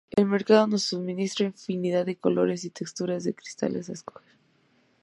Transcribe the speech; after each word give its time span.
El 0.09 0.25
mercado 0.25 0.65
nos 0.65 0.81
suministra 0.81 1.45
infinidad 1.45 2.07
de 2.07 2.15
colores 2.17 2.65
y 2.65 2.71
texturas 2.71 3.23
de 3.23 3.35
cristales 3.35 3.87
a 3.87 3.93
escoger. 3.93 4.33